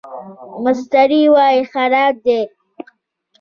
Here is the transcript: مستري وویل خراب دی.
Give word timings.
مستري 0.63 1.21
وویل 1.33 1.61
خراب 1.73 2.13
دی. 2.25 2.39